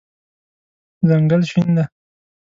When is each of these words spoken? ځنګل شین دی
ځنګل 1.07 1.41
شین 1.49 1.69
دی 1.75 1.83